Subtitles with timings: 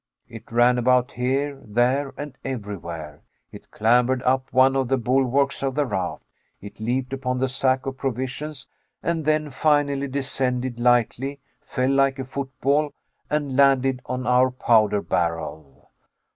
[0.27, 5.75] It ran about here, there, and everywhere, it clambered up one of the bulwarks of
[5.75, 6.23] the raft,
[6.59, 8.67] it leaped upon the sack of provisions,
[9.03, 12.93] and then finally descended lightly, fell like a football
[13.29, 15.91] and landed on our powder barrel.